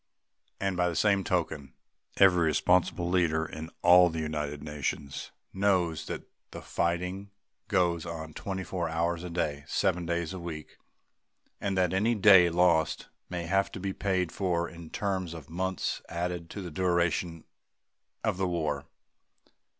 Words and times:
And, 0.59 0.75
by 0.75 0.89
the 0.89 0.95
same 0.95 1.23
token, 1.23 1.73
every 2.17 2.43
responsible 2.47 3.07
leader 3.07 3.45
in 3.45 3.69
all 3.83 4.09
the 4.09 4.17
United 4.17 4.63
Nations 4.63 5.29
knows 5.53 6.07
that 6.07 6.23
the 6.49 6.63
fighting 6.63 7.29
goes 7.67 8.03
on 8.03 8.33
twenty 8.33 8.63
four 8.63 8.89
hours 8.89 9.23
a 9.23 9.29
day, 9.29 9.63
seven 9.67 10.07
days 10.07 10.33
a 10.33 10.39
week, 10.39 10.77
and 11.59 11.77
that 11.77 11.93
any 11.93 12.15
day 12.15 12.49
lost 12.49 13.09
may 13.29 13.43
have 13.43 13.71
to 13.73 13.79
be 13.79 13.93
paid 13.93 14.31
for 14.31 14.67
in 14.67 14.89
terms 14.89 15.35
of 15.35 15.51
months 15.51 16.01
added 16.09 16.49
to 16.49 16.63
the 16.63 16.71
duration 16.71 17.43
of 18.23 18.37
the 18.37 18.47
war. 18.47 18.87